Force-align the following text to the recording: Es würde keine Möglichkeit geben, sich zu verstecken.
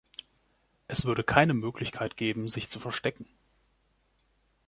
Es 0.87 1.05
würde 1.05 1.23
keine 1.23 1.53
Möglichkeit 1.53 2.17
geben, 2.17 2.49
sich 2.49 2.69
zu 2.71 2.79
verstecken. 2.79 3.27